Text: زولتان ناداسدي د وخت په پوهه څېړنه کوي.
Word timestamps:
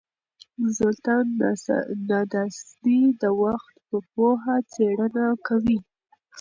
زولتان 0.77 1.25
ناداسدي 2.09 3.01
د 3.21 3.23
وخت 3.43 3.73
په 3.87 3.95
پوهه 4.11 4.55
څېړنه 4.73 5.25
کوي. 5.47 5.79